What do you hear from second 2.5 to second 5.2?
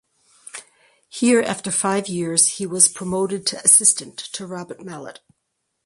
he was promoted to Assistant to Robert Mallet.